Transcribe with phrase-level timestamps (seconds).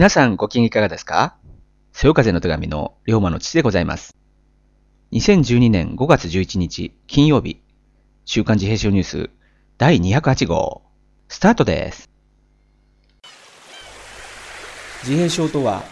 [0.00, 1.36] 皆さんご機嫌いかがですか？
[1.92, 4.16] そよ風の手紙の龍馬の父でございます。
[5.12, 7.60] 2012年5月11日金曜日、
[8.24, 9.30] 週刊自閉症ニュース
[9.76, 10.80] 第208号、
[11.28, 12.08] スタートです。
[15.02, 15.82] 自閉症とは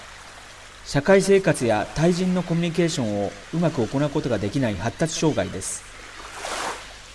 [0.86, 5.84] 社会生活や対人のコミュニケーションをうまく行うことができない発達障害です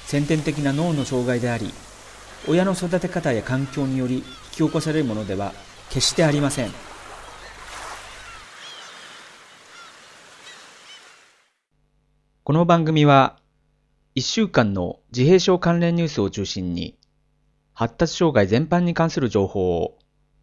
[0.05, 1.73] 先天的な脳の障害であり
[2.47, 5.53] 親の育て方や環境により引き起こされるものでは
[5.93, 6.71] 決してありません
[12.43, 13.37] この番組は、
[14.15, 16.97] 1週間の自閉症関連ニュースを中心に、
[17.73, 19.97] 発達障害全般に関する情報を、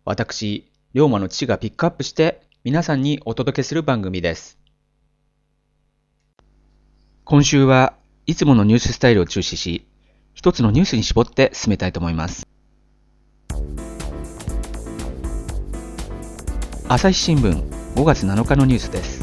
[0.05, 4.59] 私、龍馬の父がピックアップして皆さんにお届けする番組です。
[7.25, 9.87] 今週はいつものニューススタイルを中止し、
[10.33, 12.47] 一つのニュースに絞って進めたいと思います。
[16.93, 17.63] 朝日新聞
[17.95, 19.23] 5月7日のニュースです。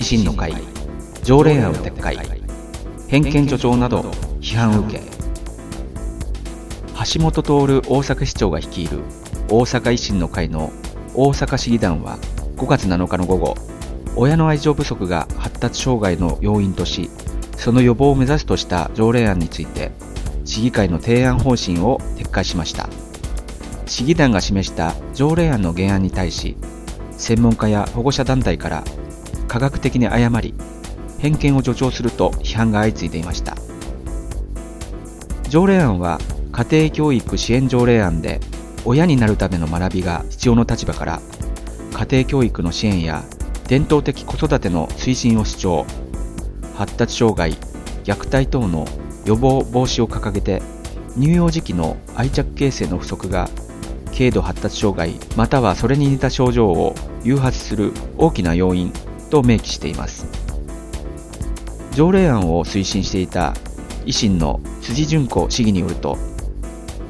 [0.00, 0.52] 維新の会、
[1.24, 2.18] 条例案を撤回、
[3.08, 4.00] 偏見助長など
[4.42, 5.02] 批判を受け、
[7.14, 9.00] 橋本徹大阪市長が率いる
[9.48, 10.70] 大阪維新の会の
[11.14, 12.18] 大阪市議団は
[12.58, 13.54] 5月7日の午後、
[14.14, 17.08] 親の愛情不足が発達障害の要因とし、
[17.56, 19.90] その予防を目指すとした条例案について、
[20.44, 22.90] 市議会の提案方針を撤回しました。
[23.86, 26.56] 市議団が示した条例案の原案に対し、
[27.16, 28.84] 専門家や保護者団体から
[29.48, 30.54] 科学的に誤り、
[31.18, 33.56] 偏見を助長すると批判が相次いでいました。
[35.48, 36.18] 条例案は
[36.52, 38.40] 家庭教育支援条例案で、
[38.84, 41.20] 親になるための学びが必要の立場から、
[41.92, 43.22] 家庭教育の支援や
[43.68, 45.86] 伝統的子育ての推進を主張、
[46.74, 47.52] 発達障害、
[48.04, 48.86] 虐待等の
[49.24, 50.60] 予防防止を掲げて、
[51.14, 53.48] 乳幼児期の愛着形成の不足が
[54.16, 58.92] 軽度発達障害またはそれに似た症状を誘発する大きな要因
[59.30, 60.26] と明記しています。
[61.92, 63.54] 条例案を推進していた
[64.04, 66.16] 維新の辻純子市議によると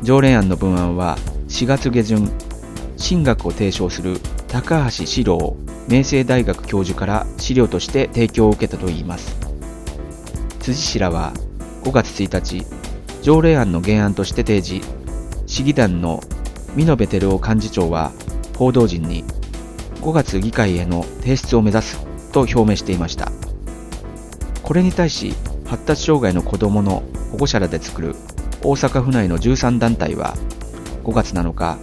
[0.02, 1.16] 条例案の文案は
[1.48, 2.30] 4月下旬
[2.96, 4.18] 進学を提唱する
[4.48, 5.56] 高橋史郎
[5.88, 9.36] 明星大学教授から資料として提供を受けたといいます。
[10.60, 11.32] 辻氏らは
[11.82, 12.66] 5月1日
[13.22, 14.86] 条例案の原案として提示
[15.46, 16.20] 市議団の
[16.74, 18.12] 美濃部照夫幹事長は
[18.56, 19.24] 報道陣に
[20.00, 23.30] 5月議会への提出を目指すと表明していました。
[24.62, 25.34] これに対し
[25.66, 28.14] 発達障害の子どもの保護者らで作る
[28.62, 30.34] 大阪府内の13団体は
[31.04, 31.78] 5月7日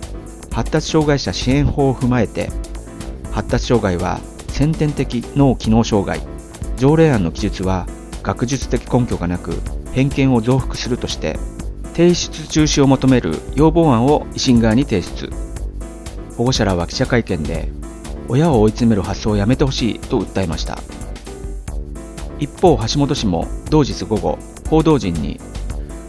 [0.51, 2.49] 発達障害者支援法を踏まえて
[3.31, 6.21] 発達障害は先天的脳機能障害
[6.77, 7.85] 条例案の記述は
[8.23, 9.53] 学術的根拠がなく
[9.91, 11.37] 偏見を増幅するとして
[11.99, 15.29] 提出中止を求める要望案を維新側に提出。
[16.37, 17.67] 保護者らは記者会見で
[18.29, 20.77] 親を追い詰める発想をやめてほしいと訴えました。
[22.39, 24.39] 一方橋本氏も同日午後
[24.69, 25.41] 報道陣に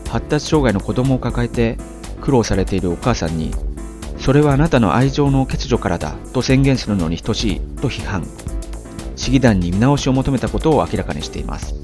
[0.08, 1.76] 発達障害の子供を抱えて
[2.20, 3.50] 苦労されているお母さんに
[4.16, 8.24] それはあなたの愛情の欠如からだと宣言するのに等しいと批判。
[9.16, 11.74] 市議団に見直しを求めたことを明らかにしています。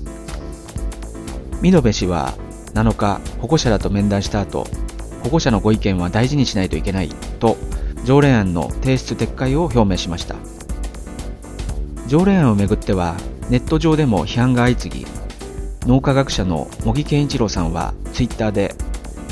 [1.60, 2.34] 美濃部氏は
[2.76, 4.66] 7日保護者らと面談した後
[5.22, 7.08] 保護者のご意見は大事にしないといけない
[7.40, 7.56] と
[8.04, 10.36] 条例案の提出撤回を表明しました。
[12.06, 13.16] 条例案をめぐっては
[13.48, 15.06] ネット上でも批判が相次ぎ
[15.86, 18.74] 脳科学者の茂木健一郎さんはツイッターで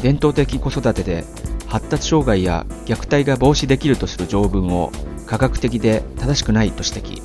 [0.03, 1.25] 伝統的子育てで
[1.69, 4.91] 発達障害や虐待が防止できるとする条文を
[5.27, 7.23] 科学的で正しくないと指摘。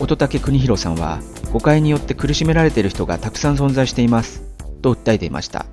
[0.00, 1.20] 乙武邦弘さんは
[1.52, 4.49] 誤解によって苦しめられている人がたくさん存在しています。
[4.80, 5.66] と訴えていました。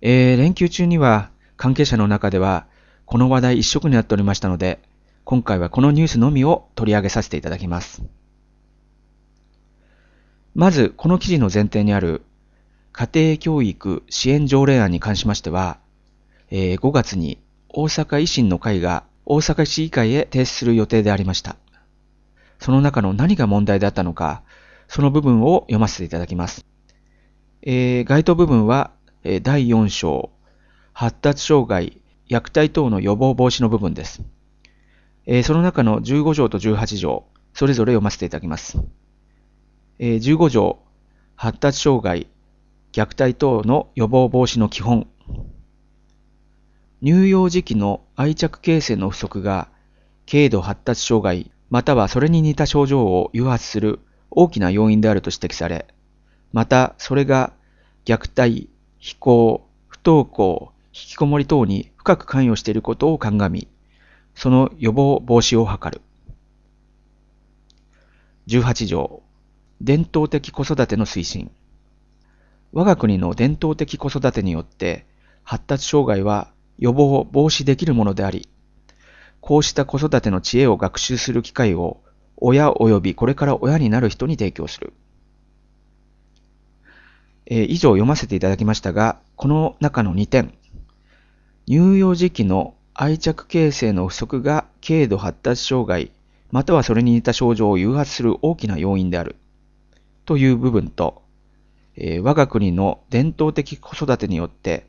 [0.00, 2.66] えー、連休中には関係者の中では
[3.06, 4.80] この話題一色になっておりましたので、
[5.24, 8.02] 今回はこのニュースのみを取り上げさせていただきます。
[10.54, 12.22] まず、この記事の前提にある
[12.92, 15.78] 家庭教育支援条例案に関しましては、
[16.50, 21.56] えー、5月に大阪維新の会が大阪市議会へ提出する予定でありました。
[22.58, 24.42] その中の何が問題だったのか、
[24.94, 26.66] その部分を読ませていただきます。
[27.62, 28.90] えー、該当部分は、
[29.24, 30.28] えー、第4章、
[30.92, 34.22] 発達障害、虐待等の予防防止の部分です。
[35.24, 37.24] えー、その中の15条と18条、
[37.54, 38.82] それぞれ読ませていただきます。
[39.98, 40.78] えー、15条、
[41.36, 42.26] 発達障害、
[42.92, 45.08] 虐待等の予防防止の基本。
[47.02, 49.70] 乳幼児期の愛着形成の不足が、
[50.30, 53.98] 軽度発達障害、またはそれに似た症状を誘発する
[54.34, 55.86] 大きな要因であると指摘され、
[56.52, 57.52] またそれが
[58.04, 63.68] 虐待、非行、不登校、引きこもり等に深く関与していることを鑑み、
[64.34, 66.00] その予防防止を図る。
[68.46, 69.22] 18条、
[69.80, 71.50] 伝統的子育ての推進。
[72.72, 75.06] 我が国の伝統的子育てによって
[75.42, 78.48] 発達障害は予防防止できるものであり、
[79.40, 82.00] こうした子育ての知恵を学習する機会を
[82.44, 84.92] 親及びこれから親になる人に提供する。
[87.46, 90.52] えー、以上読ませていただきましたが、この中の2点。
[91.66, 96.10] 乳幼児期の愛着形成の不足が軽度発達障害、
[96.50, 99.36] またはそれに似た症状を誘発する大きな要因である。
[100.24, 101.22] という部分と、
[101.96, 104.86] えー、我が国の伝統的子育てによって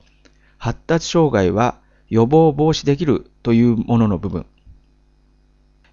[0.58, 1.78] 発達障害は
[2.10, 4.46] 予防防止できるというものの部分。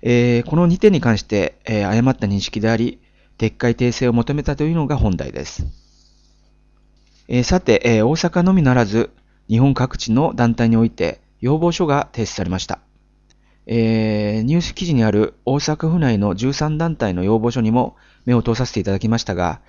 [0.02, 3.00] えー、この2点に関して、えー、誤った認識であり、
[3.38, 5.67] 撤回訂正を求めたというのが本題です。
[7.29, 9.11] えー、さて、え大阪のみならず、
[9.49, 12.79] 日本各地の団体において要望書が提出されました。
[13.67, 19.61] えニュース記事にある大阪府内の13団体の要望書にも目を通させていただきましたが、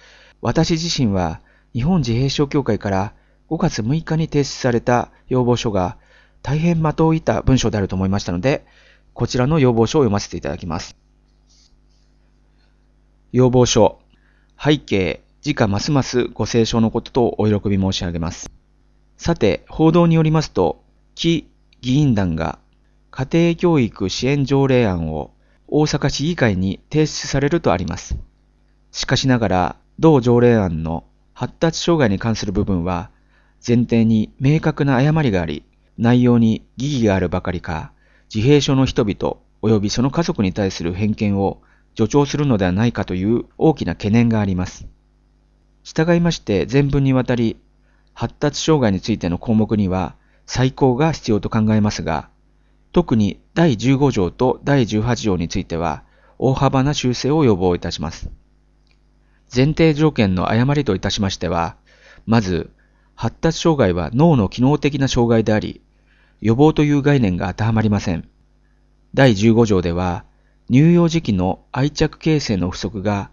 [0.42, 1.42] 私自身は
[1.74, 3.14] 日本自閉症協会から
[3.50, 5.98] 5月6日に提出された要望書が
[6.42, 8.66] 大変的を射た文章であると思いましたので、
[9.14, 10.96] こちらの要望書を読ませていただきます。
[13.32, 14.00] 要望書、
[14.60, 18.52] 背景、時価ますますご清聴のこととお喜び申し上げます。
[19.18, 20.84] さて、報道によりますと、
[21.16, 21.50] 木
[21.82, 22.60] 議員団が
[23.12, 25.32] 家庭教育支援条例案を
[25.68, 28.18] 大阪市議会に提出されるとあります。
[28.92, 31.04] しかしながら、同条例案の
[31.34, 33.12] 発達障害に関する部分は、
[33.66, 35.64] 前提に明確な誤りがあり、
[35.98, 37.92] 内容に疑義があるばかりか、
[38.34, 41.62] 自閉症の人々及びその家族に対する偏見を
[41.98, 44.88] 助長するのではないかという大きな懸念があります。
[45.84, 47.58] 従いまして全文にわたり、
[48.14, 52.30] 発達障害についての項目には再考が必要と考えますが、
[52.94, 56.04] 特に第15条と第18条については
[56.40, 58.30] 大幅な修正を要望いたします。
[59.54, 61.76] 前提条件の誤りといたしましては、
[62.26, 62.70] まず、
[63.16, 65.82] 発達障害は脳の機能的な障害であり、
[66.42, 68.28] 予防という概念が当てはまりません。
[69.14, 70.26] 第15条では、
[70.72, 73.30] 乳幼児期の愛着形成の不足が、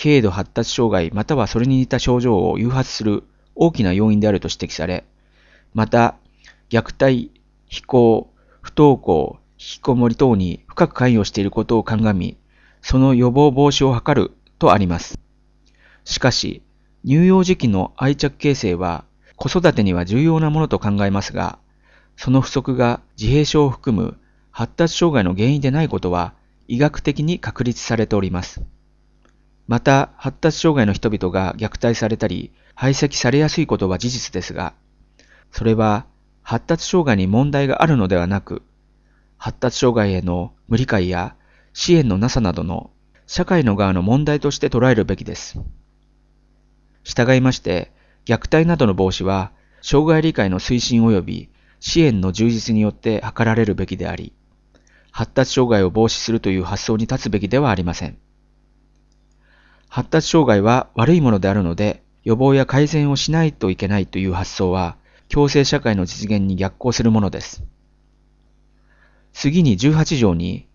[0.00, 3.24] 軽度発達障害またはそれに似た症状を誘発する
[3.54, 5.04] 大きな要因であると指摘され、
[5.74, 6.14] また、
[6.70, 7.32] 虐待、
[7.66, 12.36] 非行、不登校、引きこもり等に深く関与していることを鑑み、
[12.80, 15.18] その予防防止を図るとあります。
[16.04, 16.62] しかし、
[17.04, 19.04] 乳幼児期の愛着形成は
[19.36, 21.58] 子育てには重要なものと考えますが、
[22.16, 24.18] その不足が自閉症を含む
[24.50, 26.34] 発達障害の原因でないことは
[26.68, 28.62] 医学的に確立されております。
[29.66, 34.74] また、発達障害の人々が虐待されたり、排斥されやすいことは事実ですが、
[35.50, 36.06] それは
[36.42, 38.62] 発達障害に問題があるのではなく、
[39.38, 41.36] 発達障害への無理解や
[41.72, 42.90] 支援のなさなどの
[43.26, 45.58] 社会の側の問題として捉えるべきです。
[47.04, 47.92] 従いまして、
[48.26, 51.51] 虐待などの防止は、障害理解の推進及び
[51.84, 54.32] 支援の充実によって図られるべきであり、
[55.10, 58.18] 発達障害を防止するという発想に立つべきではありません。
[59.88, 64.96] 発達障害は悪いものであるので、予防や改善をしないといけないという発想は、
[65.28, 67.64] 共生社会の実現に逆行するものです。
[69.32, 70.68] 次に18条に、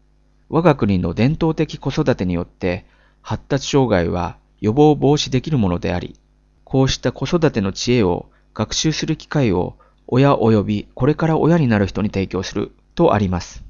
[0.50, 2.86] 我が国の伝統的子育てによって
[3.22, 6.20] 発達障害は予防防止できるものであり、
[6.66, 13.64] こうした子育ての知恵を学習する機会を親及びこれから親になる人に提供するとあります。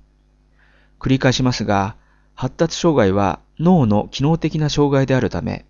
[1.00, 1.96] 繰り返しますが、
[2.36, 5.66] 発達障害は脳の機能的な障害であるため、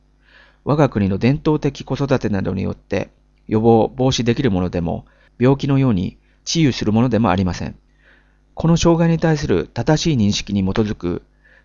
[0.66, 3.10] 我が国の伝統的子育てなどによって
[3.48, 5.06] 予防防止できるものでも、
[5.40, 7.76] 病気のように治癒するものでもありません。
[8.54, 11.22] この障害に対する正しい認識に基づく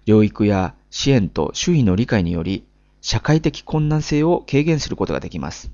[0.07, 2.65] 療育や支援と周囲の理解により、
[3.01, 5.73] 社会的困難性を軽減することができます。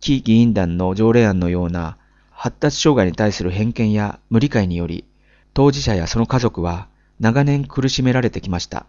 [0.00, 1.98] 非議員団の条例案のような
[2.30, 5.04] 発達障害に対する偏見や無理解により、
[5.54, 6.88] 当事者やその家族は
[7.20, 8.86] 長年苦しめられてきました。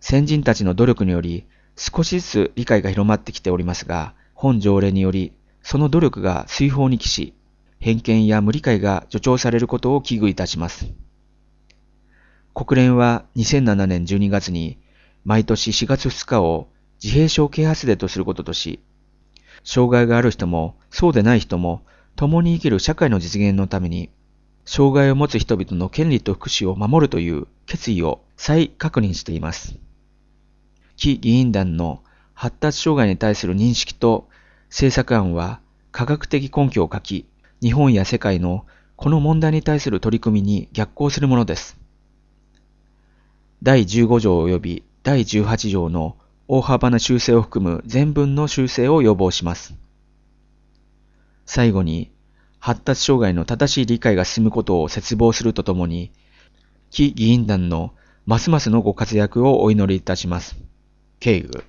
[0.00, 7.34] 先人たちの努力により少しずつ理解が広まってきておりますが、本条例によりその努力が水泡に帰し、
[7.78, 10.86] 偏見や無理解が助長されることを危惧いたします。
[12.54, 14.78] 国連は2007年12月に
[15.24, 16.68] 毎年4月2日を
[17.02, 18.80] 自閉症啓発デーとすることとし、
[19.64, 21.82] 障害がある人もそうでない人も
[22.16, 24.10] 共に生きる社会の実現のために、
[24.64, 29.76] 障害を持つ人々の権利と福祉を守るという決意を再確認しています。
[30.96, 32.02] 非議員団の
[32.34, 34.28] 発達障害に対する認識と
[34.68, 37.26] 政策案は科学的根拠を書き、
[37.60, 38.66] 日本や世界の
[38.96, 41.78] この問題に対する取り組みに逆行するものです。
[43.62, 46.16] 第15条及び第18条の
[46.54, 49.72] 大幅な修正を含む全文の修正を要望します。
[51.46, 52.12] 最後に、
[52.58, 56.12] 発達障害の正しい理解が進むことを切望するとともに、
[56.90, 57.94] 非議員団の
[58.26, 60.58] ますますのご活躍をお祈りいたします。
[61.20, 61.64] 敬具。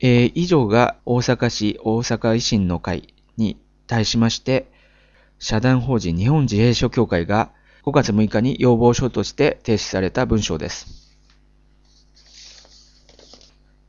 [0.00, 4.70] えー、以上が大阪市大阪維新の会に対しまして、
[5.38, 7.50] 社団法人日本自閉症協会が
[7.84, 11.01] 5月6日に要望書として提出された文章です。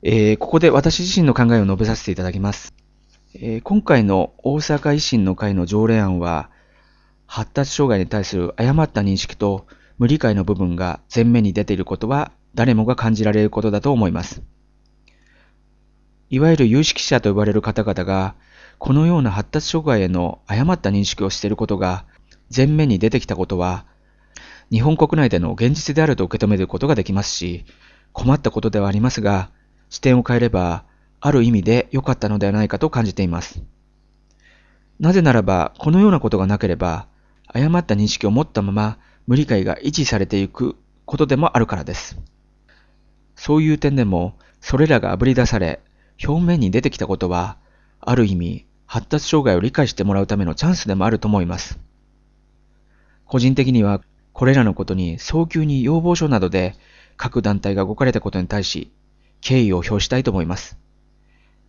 [0.05, 2.73] えー、ここで私自身の考えを述べさせていただきます。
[3.35, 6.49] えー、今回の大阪維新の会の条例案は、
[7.25, 9.65] 発達障害に対する誤った認識と
[9.97, 14.43] 無理解の部分が前面に出ていることは誰もが感じられることだと思います。
[16.29, 18.35] いわゆる有識者と呼ばれる方々が、
[18.79, 22.03] このような発達障害への誤った認識をしていることが
[22.53, 23.85] 前面に出てきたことは、
[24.69, 27.63] 日本国内での現実であると受け止めることができますし、
[28.11, 29.49] 困ったことではありますが、
[29.93, 30.85] 視点を変えれば、
[31.21, 33.61] ある意味で良かったのではないかと感じています。
[34.99, 37.05] なぜならば、このようなことがなければ、
[37.45, 38.97] 誤った認識を持ったまま
[39.27, 42.17] 無理解が維持されていくことでもあるからです。
[43.35, 45.79] そういう点でも、それらが炙り出され、
[46.27, 47.57] 表面に出てきたことは、
[47.99, 51.77] ある意味、発達障害を理解してもらうためのチャンスでもあると思います。
[53.25, 56.73] 個人的には、これらのことに早急に要望書などで
[57.15, 58.91] 各団体が動かれたことに対し、
[59.43, 60.77] 敬意を表したいと思います。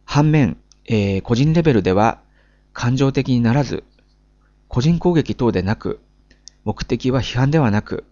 [0.04, 2.20] 反面、えー、個人レベルでは
[2.72, 3.82] 感情的にならず、
[4.68, 6.00] 個人攻撃等でなく、
[6.64, 8.04] 目的は批判ではなく、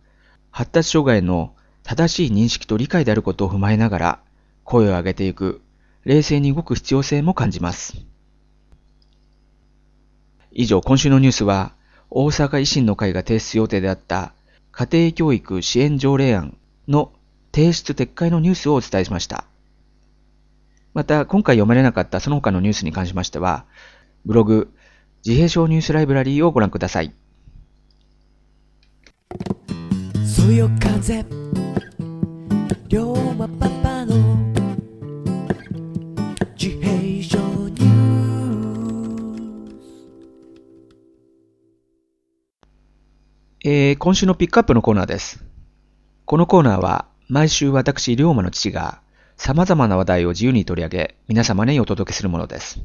[0.50, 1.54] 発達障害の
[1.84, 4.20] 正しい認識と理解であることを踏まえながら、
[4.64, 5.60] 声を上げていく、
[6.04, 8.04] 冷静に動く必要性も感じます。
[10.50, 11.74] 以上、今週のニュースは、
[12.10, 14.34] 大阪維新の会が提出予定であった
[14.70, 17.12] 家庭教育支援条例案の
[17.54, 19.46] 提出撤回のニュースをお伝えしました。
[20.94, 23.64] また、今回読めれなかったその他のニュースに関しましては、
[24.26, 24.72] ブログ、
[25.24, 27.14] 自閉症ニュースライブラリーをご覧ください。
[30.26, 31.24] そよ風
[32.88, 34.16] 龍馬パパの
[36.58, 39.92] 自閉症ニュース
[43.64, 45.44] えー、今週のピックアップのコーナーです。
[46.26, 49.01] このコーナーは毎週私、龍馬の父が
[49.44, 52.78] 様々な話題を自由に取り上げ、皆様にお届けするものです。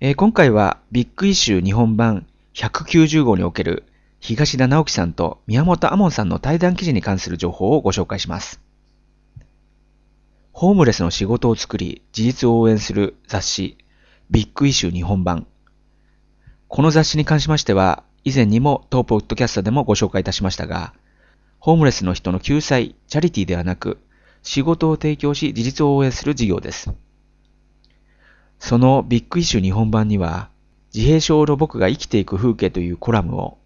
[0.00, 3.84] えー、今回はビッグイシュー日本版190号における
[4.18, 8.60] 東田直樹さんと宮本亞門さんの対談記事に関する情報をご紹介します。
[10.50, 13.78] ホームレスの仕事を作り、自立を応援する雑誌、
[14.32, 15.46] ビッグイシュー日本版。
[16.66, 20.92] この雑誌に関しましては、以前にもトープポッドキャストでもご紹介いたしましたが、
[21.60, 24.00] ホームレスの人の救済、チャリティーではなく、
[24.46, 26.94] 仕事を提供し、自立を応援する事業です。
[28.60, 30.50] そのビッグイシュー日本版には、
[30.94, 33.58] 自閉症の僕が生きていく風景というコラムを、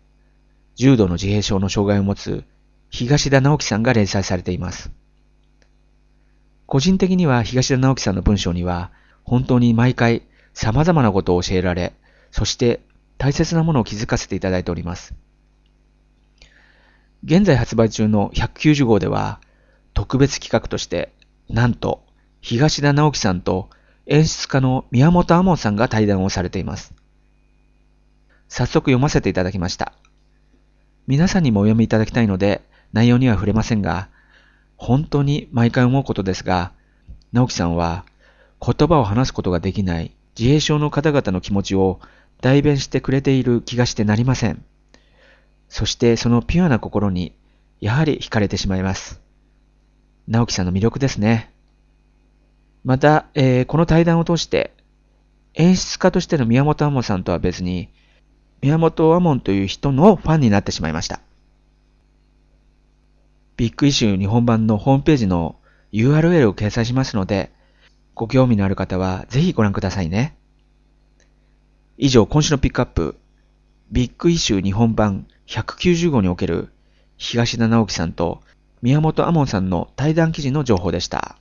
[0.77, 2.45] 重度の自閉症の障害を持つ
[2.89, 4.91] 東田直樹さんが連載されています。
[6.65, 8.91] 個人的には東田直樹さんの文章には、
[9.25, 10.23] 本当に毎回
[10.55, 11.93] 様々なことを教えられ、
[12.31, 12.81] そして
[13.19, 15.15] 大切なものを気づかせていただいております。
[17.23, 19.41] 現在発売中の190号では、
[20.01, 21.13] 特別企画として、
[21.51, 22.03] なんと、
[22.41, 23.69] 東田直樹さんと
[24.07, 26.95] 演出家の宮本亞門さんが対談をされています。
[28.49, 29.93] 早速読ませていただきました。
[31.07, 32.63] 皆さんにもお読みいただきたいので、
[32.95, 34.09] 内容には触れませんが、
[34.79, 36.73] 本当に毎回思うことですが、
[37.35, 38.07] 直樹さんは
[38.59, 42.01] 言葉を話すことができない自閉症の方々の気持ちを
[42.41, 44.65] 代弁してくれている気がしてなりません。
[45.69, 47.35] そしてそのピュアな心に
[47.83, 49.21] やはり惹かれてしまいます。
[50.31, 51.51] 直樹さんの魅力ですね。
[52.85, 54.73] また、えー、この対談を通して、
[55.55, 57.89] 演出家としての宮本亞門さんとは別に、
[58.63, 61.21] 宮本亞門という人のファンになってしまいました。
[63.57, 65.57] ビッグイシュー日本版のホームページの
[65.93, 67.51] URL を掲載しますので、
[68.15, 70.37] ご興味のある方はぜひご覧くださいね。
[71.99, 73.17] 以上、今週のピックアップ、
[73.91, 76.69] ビッグイシュー日本版190号における
[77.17, 78.41] 東田直樹さんと
[78.83, 81.37] 宮本亞門さんの対談記事の情報でした。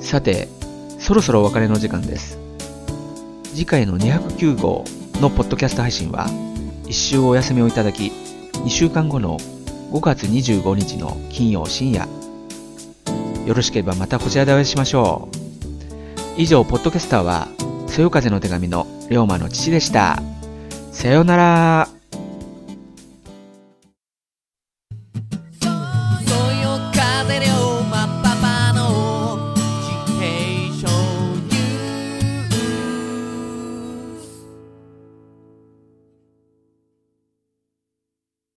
[0.00, 0.48] さて、
[0.98, 2.38] そろそろお別れの時間です。
[3.44, 4.84] 次回の209号
[5.20, 6.26] のポッドキャスト配信は、
[6.86, 8.10] 一週お休みをいただき、
[8.64, 9.38] 2週間後の
[9.92, 12.08] 5月25日の金曜深夜、
[13.46, 15.28] よろしければまたこちらでお会いしましょ
[16.38, 16.40] う。
[16.40, 17.48] 以上、ポッドキャスターは
[17.90, 20.22] そよ風の手紙の龍馬の父でした。
[20.92, 21.99] さようなら。